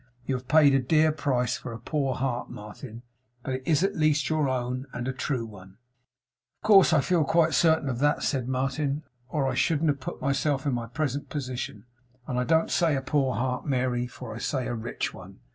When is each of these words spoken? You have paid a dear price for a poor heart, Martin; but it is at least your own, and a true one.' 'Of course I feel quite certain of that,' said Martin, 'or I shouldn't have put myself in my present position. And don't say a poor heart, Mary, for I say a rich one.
You 0.25 0.33
have 0.33 0.47
paid 0.47 0.73
a 0.73 0.79
dear 0.79 1.11
price 1.11 1.57
for 1.57 1.71
a 1.73 1.79
poor 1.79 2.15
heart, 2.15 2.49
Martin; 2.49 3.03
but 3.43 3.53
it 3.53 3.61
is 3.67 3.83
at 3.83 3.95
least 3.95 4.31
your 4.31 4.49
own, 4.49 4.87
and 4.93 5.07
a 5.07 5.13
true 5.13 5.45
one.' 5.45 5.77
'Of 6.57 6.67
course 6.67 6.91
I 6.91 7.01
feel 7.01 7.23
quite 7.23 7.53
certain 7.53 7.87
of 7.87 7.99
that,' 7.99 8.23
said 8.23 8.47
Martin, 8.47 9.03
'or 9.29 9.47
I 9.47 9.53
shouldn't 9.53 9.89
have 9.89 9.99
put 9.99 10.19
myself 10.19 10.65
in 10.65 10.73
my 10.73 10.87
present 10.87 11.29
position. 11.29 11.85
And 12.25 12.49
don't 12.49 12.71
say 12.71 12.95
a 12.95 13.01
poor 13.03 13.35
heart, 13.35 13.67
Mary, 13.67 14.07
for 14.07 14.33
I 14.33 14.39
say 14.39 14.65
a 14.65 14.73
rich 14.73 15.13
one. 15.13 15.37